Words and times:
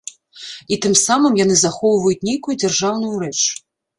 І 0.75 0.79
тым 0.85 0.95
самым 1.07 1.33
яны 1.43 1.55
захоўваюць 1.63 2.25
нейкую 2.31 2.57
дзяржаўную 2.63 3.13
рэч. 3.25 3.37